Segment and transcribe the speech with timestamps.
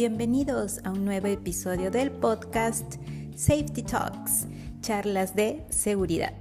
[0.00, 2.94] Bienvenidos a un nuevo episodio del podcast
[3.36, 4.46] Safety Talks,
[4.80, 6.32] charlas de seguridad.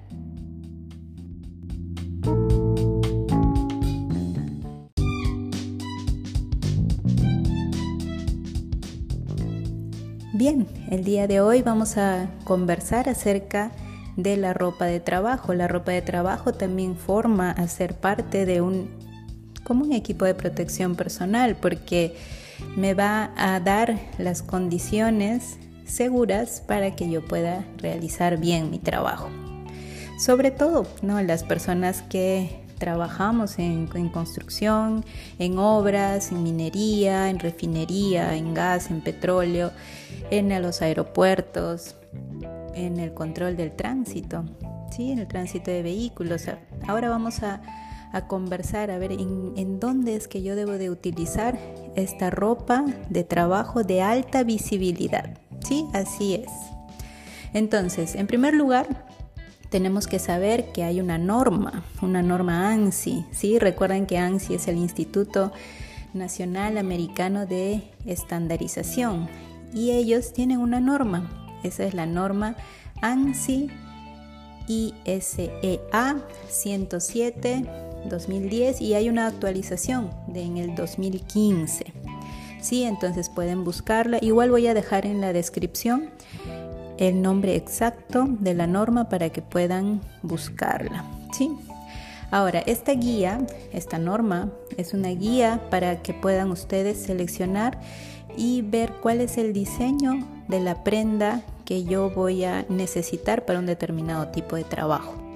[10.34, 13.73] Bien, el día de hoy vamos a conversar acerca
[14.16, 15.54] de la ropa de trabajo.
[15.54, 18.89] La ropa de trabajo también forma a ser parte de un
[19.66, 22.16] como un equipo de protección personal porque
[22.76, 29.30] me va a dar las condiciones seguras para que yo pueda realizar bien mi trabajo.
[30.20, 31.22] Sobre todo, ¿no?
[31.22, 35.05] las personas que trabajamos en, construcción,
[35.38, 39.71] en obras, en minería, en refinería, en gas, en petróleo,
[40.32, 41.96] en los aeropuertos,
[42.73, 44.46] en el control del tránsito,
[44.96, 45.12] ¿sí?
[45.12, 46.46] en el tránsito de vehículos.
[46.88, 47.62] Ahora vamos a
[48.12, 51.60] a conversar, a ver en, dónde es que yo debo de utilizar
[51.96, 55.38] esta ropa de trabajo de alta visibilidad.
[55.63, 56.52] Sí, así es.
[57.54, 59.05] Entonces, en primer lugar,
[59.70, 63.26] tenemos que saber que hay una norma, una norma ANSI.
[63.32, 63.60] ¿sí?
[63.60, 65.52] Recuerden que ANSI es el Instituto
[66.13, 69.30] Nacional Americano de Estandarización
[69.74, 71.30] y ellos tienen una norma.
[71.63, 72.56] Esa es la norma
[73.02, 73.69] ANSI
[74.68, 81.86] ISEA 107 2010 y hay una actualización de en el 2015.
[82.62, 84.19] Sí, entonces pueden buscarla.
[84.22, 86.09] Igual voy a dejar en la descripción
[86.97, 91.06] el nombre exacto de la norma para que puedan buscarla.
[91.31, 91.50] ¿sí?
[92.31, 93.40] Ahora, esta guía,
[93.72, 97.80] esta norma, es una guía para que puedan ustedes seleccionar
[98.38, 103.59] y ver cuál es el diseño de la prenda que yo voy a necesitar para
[103.59, 105.28] un determinado tipo de trabajo.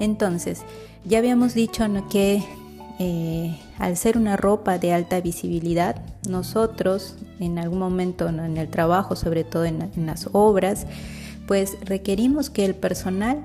[0.00, 0.62] Entonces,
[1.04, 2.42] ya habíamos dicho que
[3.00, 5.96] eh, al ser una ropa de alta visibilidad,
[6.28, 10.86] nosotros en algún momento en el trabajo, sobre todo en, las obras,
[11.46, 13.44] pues requerimos que el personal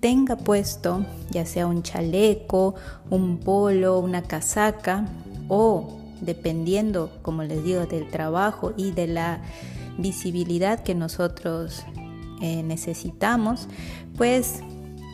[0.00, 2.74] tenga puesto ya sea un chaleco,
[3.08, 5.06] un polo, una casaca
[5.48, 9.40] o dependiendo, como les digo, del trabajo y de la
[9.98, 11.82] visibilidad que nosotros
[12.42, 13.68] eh, necesitamos,
[14.16, 14.60] pues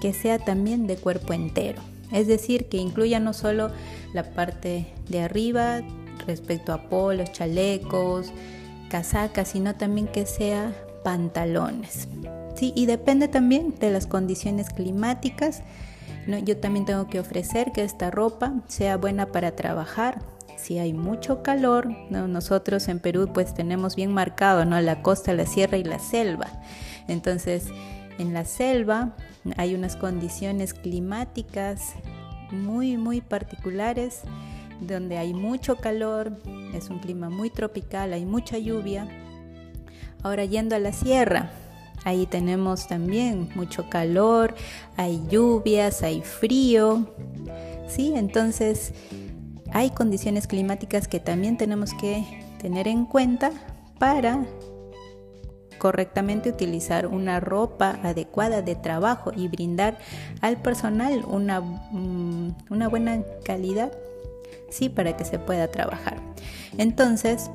[0.03, 1.81] que sea también de cuerpo entero.
[2.11, 3.71] Es decir, que incluya no solo
[4.13, 5.81] la parte de arriba
[6.27, 8.33] respecto a polos, chalecos,
[8.91, 10.75] casacas, sino también que sea
[11.05, 12.09] pantalones.
[12.57, 15.63] Sí, y depende también de las condiciones climáticas.
[16.45, 20.21] Yo también tengo que ofrecer que esta ropa sea buena para trabajar.
[20.57, 24.81] Si hay mucho calor, nosotros en Perú pues tenemos bien marcado ¿no?
[24.81, 26.49] la costa, la sierra y la selva.
[27.07, 27.69] Entonces,
[28.19, 29.17] en la selva
[29.56, 31.95] hay unas condiciones climáticas
[32.50, 34.23] muy, muy particulares
[34.81, 36.39] donde hay mucho calor,
[36.75, 39.09] es un clima muy tropical, hay mucha lluvia.
[40.22, 41.51] Ahora yendo a la sierra,
[42.05, 44.55] ahí tenemos también mucho calor,
[44.97, 47.15] hay lluvias, hay frío.
[47.89, 48.93] Sí, entonces
[49.72, 52.25] hay condiciones climáticas que también tenemos que
[52.61, 53.51] tener en cuenta
[53.99, 54.45] para
[55.82, 59.98] correctamente utilizar una ropa adecuada de trabajo y brindar
[60.41, 63.91] al personal una, mm, una buena calidad,
[64.71, 66.19] sí, para que se pueda trabajar.
[66.78, 67.50] Entonces,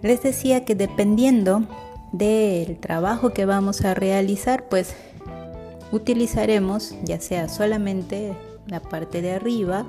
[0.00, 1.66] les decía que dependiendo
[2.12, 4.94] del trabajo que vamos a realizar, pues
[5.92, 8.32] utilizaremos ya sea solamente
[8.66, 9.84] la parte de arriba,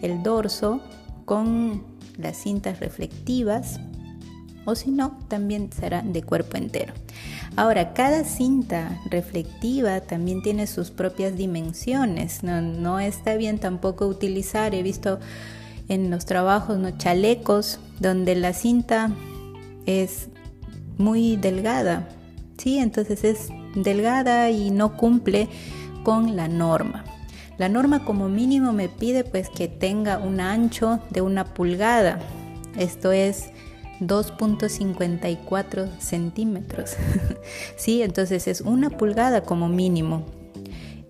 [0.00, 0.80] el dorso,
[1.26, 1.84] con
[2.16, 3.80] las cintas reflectivas
[4.64, 6.92] o si no, también será de cuerpo entero.
[7.56, 14.82] Ahora, cada cinta reflectiva también tiene sus propias dimensiones, no, está bien tampoco utilizar, he
[14.82, 15.18] visto
[15.88, 19.10] en los trabajos chalecos donde la cinta
[19.86, 20.28] es
[20.98, 22.08] muy delgada,
[22.58, 22.78] ¿sí?
[22.78, 25.48] entonces es delgada y no cumple
[26.04, 27.04] con la norma.
[27.58, 32.20] La norma como mínimo me pide pues que tenga un ancho de una pulgada,
[32.78, 33.50] esto es
[34.00, 36.96] 2.54 centímetros.
[37.76, 40.24] sí, entonces es una pulgada como mínimo.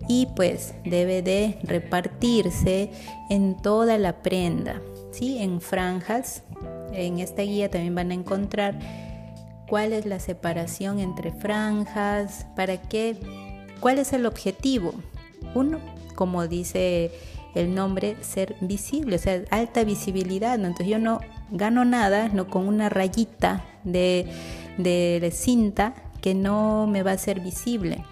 [0.07, 2.91] Y pues debe de repartirse
[3.29, 5.37] en toda la prenda, ¿sí?
[5.39, 6.43] En franjas.
[6.91, 8.77] En esta guía también van a encontrar
[9.69, 13.15] cuál es la separación entre franjas, para qué,
[13.79, 14.93] cuál es el objetivo.
[15.55, 15.79] Uno,
[16.15, 17.11] como dice
[17.55, 20.55] el nombre, ser visible, o sea, alta visibilidad.
[20.55, 21.19] Entonces yo no
[21.51, 24.27] gano nada no con una rayita de,
[24.77, 28.03] de cinta que no me va a ser visible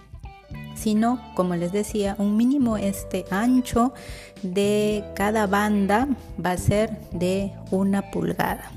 [0.75, 3.93] sino como les decía un mínimo este ancho
[4.43, 6.07] de cada banda
[6.43, 8.71] va a ser de una pulgada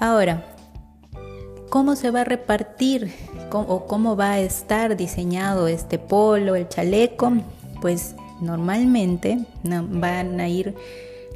[0.00, 0.46] Ahora,
[1.68, 3.12] ¿cómo se va a repartir
[3.52, 7.34] o cómo va a estar diseñado este polo, el chaleco?
[7.82, 10.74] Pues normalmente van a ir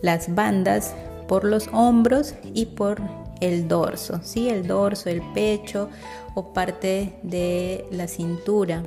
[0.02, 0.94] las bandas
[1.28, 3.00] por los hombros y por
[3.40, 4.48] el dorso, ¿sí?
[4.48, 5.88] El dorso, el pecho
[6.34, 8.82] o parte de la cintura.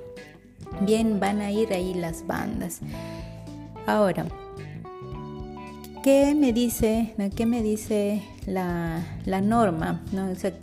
[0.81, 2.79] Bien, van a ir ahí las bandas.
[3.85, 4.25] Ahora,
[6.03, 9.01] ¿qué me dice, qué me dice la,
[9.41, 10.03] norma?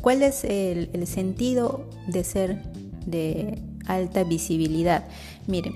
[0.01, 2.63] ¿Cuál es el sentido de ser
[3.07, 5.05] de alta visibilidad?
[5.47, 5.75] Miren,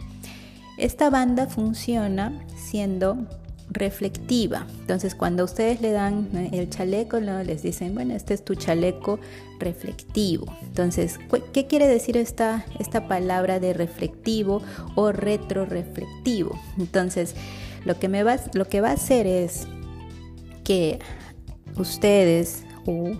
[0.79, 3.27] esta banda funciona siendo
[3.71, 4.67] reflectiva.
[4.81, 9.19] Entonces, cuando ustedes le dan el chaleco, les dicen, bueno, este es tu chaleco
[9.59, 10.47] reflectivo.
[10.63, 11.19] Entonces,
[11.53, 14.63] ¿qué quiere decir esta, esta palabra de reflectivo
[14.95, 16.59] o retroreflectivo?
[16.79, 17.35] Entonces,
[17.85, 19.67] lo que, me va, lo que va a hacer es
[20.65, 20.99] que
[21.77, 22.65] ustedes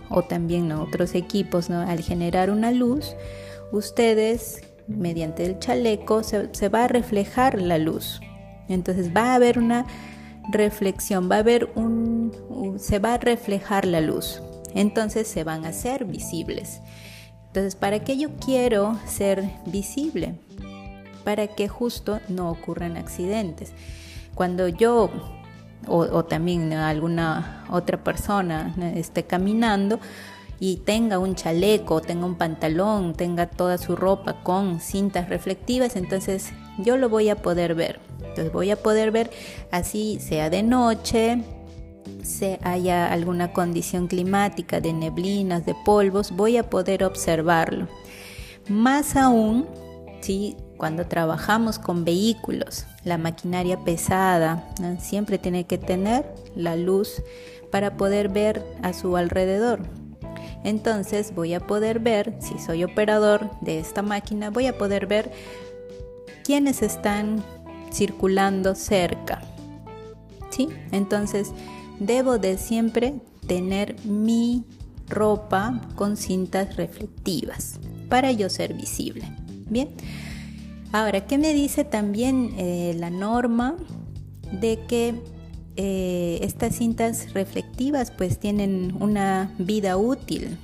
[0.09, 3.15] o, también otros equipos, al generar una luz,
[3.71, 8.19] ustedes mediante el chaleco se, se va a reflejar la luz.
[8.67, 9.85] Entonces va a haber una
[10.51, 14.41] reflexión, va a haber un, se va a reflejar la luz,
[14.73, 16.81] entonces se van a hacer visibles.
[17.47, 20.35] Entonces, ¿para qué yo quiero ser visible?
[21.23, 23.73] Para que justo no ocurran accidentes.
[24.35, 25.09] Cuando yo
[25.87, 29.99] o, también alguna otra persona esté caminando
[30.59, 36.49] y tenga un chaleco, tenga un pantalón, tenga toda su ropa con cintas reflectivas, entonces
[36.77, 37.99] yo lo voy a poder ver.
[38.19, 39.31] Entonces voy a poder ver
[39.71, 41.43] así sea de noche,
[42.23, 47.87] se haya alguna condición climática de neblinas, de polvos, voy a poder observarlo.
[48.67, 49.65] Más aún,
[50.21, 50.55] ¿sí?
[50.77, 54.63] cuando trabajamos con vehículos, la maquinaria pesada,
[54.99, 57.21] siempre tiene que tener la luz
[57.69, 59.81] para poder ver a su alrededor.
[60.63, 65.31] Entonces voy a poder ver, si soy operador de esta máquina, voy a poder ver
[66.43, 67.43] quiénes están
[67.91, 69.41] circulando cerca.
[70.49, 70.67] ¿Sí?
[70.91, 71.51] Entonces,
[71.99, 73.15] debo de siempre
[73.47, 74.65] tener mi
[75.07, 77.79] ropa con cintas reflectivas
[78.09, 79.23] para yo ser visible.
[79.69, 79.89] Bien.
[80.91, 83.75] Ahora, ¿qué me dice también eh, la norma
[84.51, 85.13] de que
[85.75, 90.57] eh, estas cintas reflectivas pues tienen una vida útil?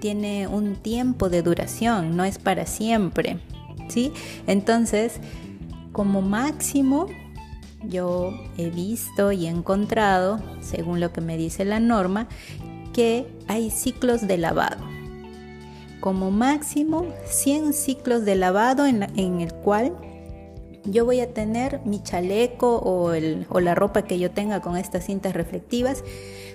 [0.00, 3.38] Tiene un tiempo de duración, no es para siempre.
[3.88, 4.12] ¿Sí?
[4.46, 5.20] Entonces,
[5.92, 7.06] como máximo,
[7.84, 12.28] yo he visto y encontrado, según lo que me dice la norma,
[12.92, 14.84] que hay ciclos de lavado.
[16.00, 19.02] Como máximo 100 ciclos de lavado en,
[19.40, 19.92] el cual
[20.84, 25.34] yo voy a tener mi chaleco o, la ropa que yo tenga con estas cintas
[25.34, 26.02] reflectivas,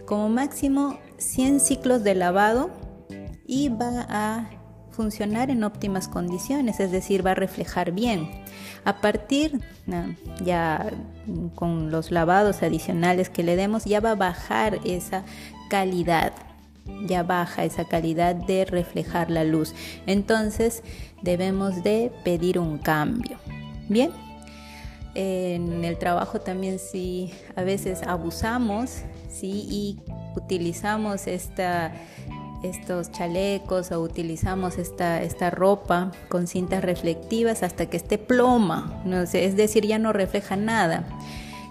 [0.05, 2.69] como máximo 100 ciclos de lavado
[3.45, 4.49] y va a
[4.91, 8.29] funcionar en óptimas condiciones, es decir, va a reflejar bien.
[8.83, 9.61] A partir,
[10.43, 10.91] ya
[11.55, 15.23] con los lavados adicionales que le demos, ya va a bajar esa
[15.69, 16.33] calidad,
[17.05, 19.75] ya baja esa calidad de reflejar la luz.
[20.07, 20.83] Entonces
[21.21, 23.37] debemos de pedir un cambio.
[23.89, 24.11] Bien,
[25.15, 29.99] en el trabajo también si a veces abusamos, sí, y
[30.35, 31.93] utilizamos esta
[32.63, 39.21] estos chalecos o utilizamos esta, esta ropa con cintas reflectivas hasta que esté ploma, no
[39.21, 41.03] es decir, ya no refleja nada.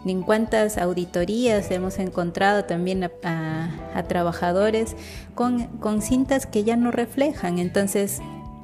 [0.04, 4.94] Ni en cuántas auditorías hemos encontrado también a, trabajadores
[5.34, 8.20] con, con cintas que ya no reflejan, entonces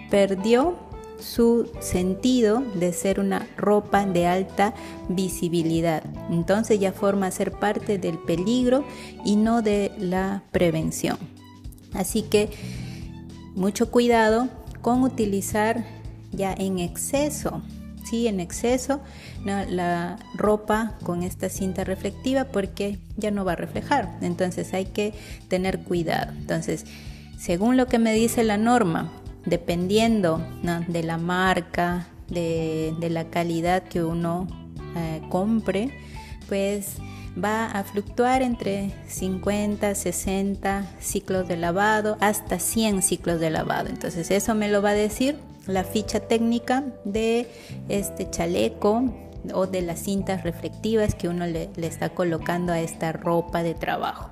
[0.09, 0.76] perdió
[1.23, 4.75] su sentido de ser una ropa de alta
[5.09, 6.02] visibilidad.
[6.31, 8.85] Entonces ya forma ser parte del peligro
[9.25, 11.19] y no de la prevención.
[11.95, 12.50] Así que
[13.55, 14.49] mucho cuidado
[14.81, 15.85] con utilizar
[16.33, 17.62] ya en exceso,
[18.09, 19.00] sí, en exceso
[19.45, 24.17] la ropa con esta cinta reflectiva porque ya no va a reflejar.
[24.23, 25.14] Entonces hay que
[25.49, 26.33] tener cuidado.
[26.33, 26.85] Entonces,
[27.38, 29.11] según lo que me dice la norma,
[29.45, 30.41] dependiendo
[30.89, 34.47] de la marca, de, la calidad que uno
[34.97, 35.93] eh, compre,
[36.49, 36.97] pues
[37.43, 43.89] va a fluctuar entre 50, 60 ciclos de lavado hasta 100 ciclos de lavado.
[43.89, 47.49] Entonces eso me lo va a decir la ficha técnica de
[47.89, 49.13] este chaleco
[49.55, 54.31] o de las cintas reflectivas que uno le, está colocando a esta ropa de trabajo.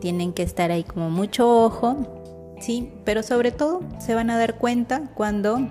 [0.00, 2.23] Tienen que estar ahí como mucho ojo,
[2.64, 5.68] sí, pero sobre todo se van a dar cuenta cuando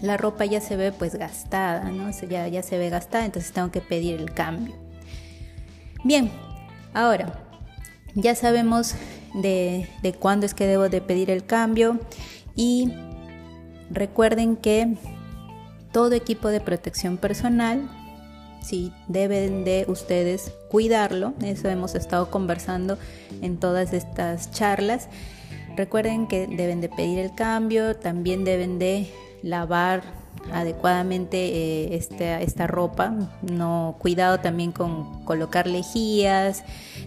[0.00, 2.10] la ropa ya se ve pues gastada, ¿no?
[2.28, 4.74] Ya, ya se ve gastada, entonces tengo que pedir el cambio.
[6.04, 6.30] Bien,
[6.94, 7.32] ahora
[8.14, 8.94] ya sabemos
[9.34, 12.00] de, de cuándo es que debo de pedir el cambio
[12.54, 12.92] y
[13.90, 14.96] recuerden que
[15.92, 17.90] todo equipo de protección personal
[18.62, 21.34] sí deben de ustedes cuidarlo.
[21.42, 22.98] Eso hemos estado conversando
[23.42, 25.08] en todas estas charlas.
[25.76, 29.10] Recuerden que deben de pedir el cambio, también deben de
[29.42, 30.02] lavar
[30.52, 33.12] adecuadamente eh, esta, esta, ropa.
[33.42, 36.64] No, cuidado también con colocar lejías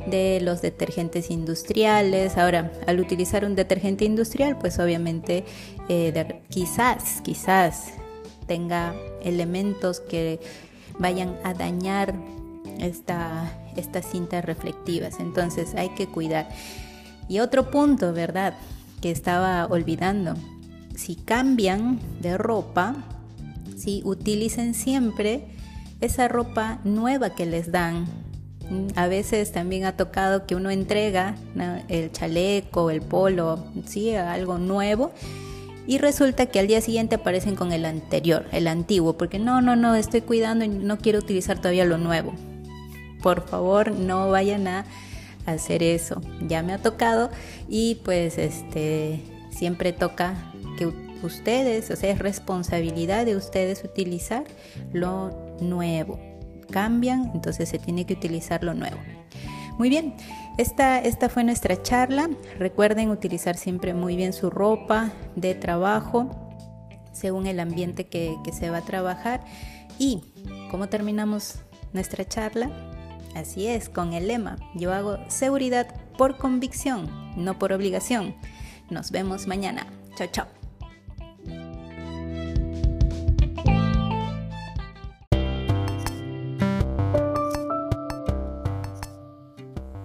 [0.07, 2.37] de los detergentes industriales.
[2.37, 5.45] Ahora, al utilizar un detergente industrial, pues obviamente
[5.87, 7.93] eh, quizás, quizás
[8.47, 10.39] tenga elementos que
[10.97, 12.13] vayan a dañar
[12.79, 15.19] esta, estas cintas reflectivas.
[15.19, 16.49] Entonces hay que cuidar.
[17.29, 18.55] Y otro punto, ¿verdad?
[19.01, 20.33] Que estaba olvidando.
[20.95, 22.95] Si cambian de ropa,
[23.77, 25.45] si utilicen siempre
[26.01, 28.07] esa ropa nueva que les dan.
[28.95, 31.35] A veces también ha tocado que uno entrega
[31.87, 35.11] el chaleco, el polo, sí, algo nuevo
[35.89, 39.75] y resulta que al día siguiente aparecen con el anterior, el antiguo, porque no, no,
[39.75, 42.35] no, estoy cuidando y no quiero utilizar todavía lo nuevo.
[43.23, 44.85] Por favor, no vayan a
[45.51, 46.21] hacer eso.
[46.47, 47.29] Ya me ha tocado
[47.67, 50.87] y pues este siempre toca que
[51.23, 54.45] ustedes, o sea, es responsabilidad de ustedes utilizar
[54.93, 56.19] lo nuevo.
[56.71, 58.97] Cambian, entonces se tiene que utilizar lo nuevo.
[59.77, 60.13] Muy bien,
[60.57, 62.29] esta, esta fue nuestra charla.
[62.57, 66.29] Recuerden utilizar siempre muy bien su ropa de trabajo
[67.13, 69.43] según el ambiente que, que se va a trabajar.
[69.97, 70.21] Y
[70.69, 71.59] como terminamos
[71.93, 72.69] nuestra charla,
[73.35, 78.35] así es, con el lema, yo hago seguridad por convicción, no por obligación.
[78.89, 79.87] Nos vemos mañana.
[80.15, 80.47] Chao, chao.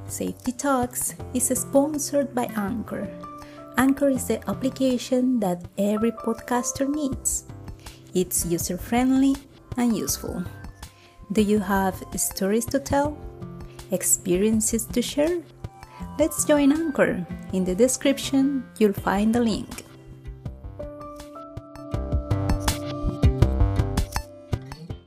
[0.07, 3.09] Safety Talks is sponsored by Anchor.
[3.76, 7.47] Anchor is the application that every podcaster needs.
[8.14, 9.35] It's user friendly
[9.76, 10.45] and useful.
[11.33, 13.16] Do you have stories to tell?
[13.90, 15.43] Experiences to share?
[16.19, 17.26] Let's join Anchor.
[17.52, 19.85] In the description, you'll find the link.